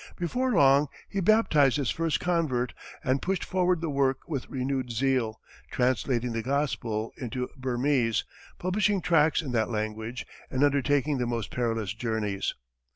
Before 0.17 0.51
long, 0.51 0.87
he 1.07 1.19
baptized 1.19 1.77
his 1.77 1.91
first 1.91 2.19
convert, 2.19 2.73
and 3.03 3.21
pushed 3.21 3.45
forward 3.45 3.81
the 3.81 3.89
work 3.91 4.27
with 4.27 4.49
renewed 4.49 4.91
zeal, 4.91 5.39
translating 5.69 6.31
the 6.31 6.41
gospels 6.41 7.13
into 7.17 7.51
Burmese, 7.55 8.23
publishing 8.57 9.03
tracts 9.03 9.43
in 9.43 9.51
that 9.51 9.69
language, 9.69 10.25
and 10.49 10.63
undertaking 10.63 11.19
the 11.19 11.27
most 11.27 11.51
perilous 11.51 11.93
journeys. 11.93 12.55